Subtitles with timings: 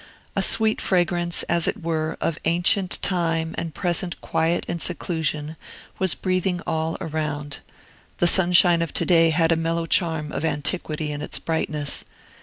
[0.35, 5.57] A sweet fragrance, as it were, of ancient time and present quiet and seclusion
[5.99, 7.59] was breathing all around;
[8.17, 12.03] the sunshine of to day had a mellow charm of antiquity in its brightness.